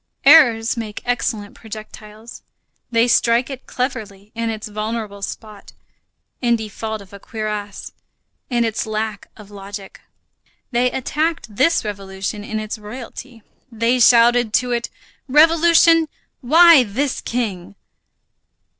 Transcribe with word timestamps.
Errors 0.25 0.75
make 0.75 1.03
excellent 1.05 1.53
projectiles. 1.53 2.41
They 2.89 3.07
strike 3.07 3.51
it 3.51 3.67
cleverly 3.67 4.31
in 4.33 4.49
its 4.49 4.67
vulnerable 4.67 5.21
spot, 5.21 5.73
in 6.41 6.55
default 6.55 7.01
of 7.03 7.13
a 7.13 7.19
cuirass, 7.19 7.91
in 8.49 8.65
its 8.65 8.87
lack 8.87 9.27
of 9.37 9.51
logic; 9.51 10.01
they 10.71 10.89
attacked 10.89 11.55
this 11.55 11.85
revolution 11.85 12.43
in 12.43 12.59
its 12.59 12.79
royalty. 12.79 13.43
They 13.71 13.99
shouted 13.99 14.53
to 14.55 14.71
it: 14.71 14.89
"Revolution, 15.27 16.07
why 16.39 16.81
this 16.83 17.21
king?" 17.23 17.75